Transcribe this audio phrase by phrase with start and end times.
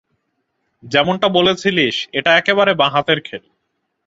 [0.83, 3.43] যেমনটা বলেছিলিস, এটা একেবারে বাঁ-হাতের খেল।